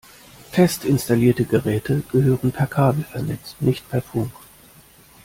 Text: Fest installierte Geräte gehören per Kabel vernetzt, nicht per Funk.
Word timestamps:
Fest 0.49 0.83
installierte 0.83 1.45
Geräte 1.45 2.01
gehören 2.11 2.51
per 2.51 2.65
Kabel 2.65 3.03
vernetzt, 3.03 3.57
nicht 3.61 3.87
per 3.87 4.01
Funk. 4.01 4.31